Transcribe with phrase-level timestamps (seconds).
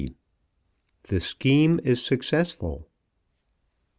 [1.03, 2.89] THE SCHEME IS SUCCESSFUL.